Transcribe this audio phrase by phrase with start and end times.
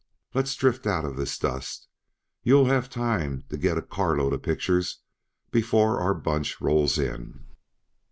[0.33, 1.87] Let's drift out uh this dust;
[2.41, 5.01] you'll have time to get a carload uh pictures
[5.51, 7.45] before our bunch rolls in."